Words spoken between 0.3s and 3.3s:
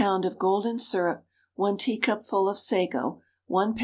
golden syrup, 1 teacupful of sago,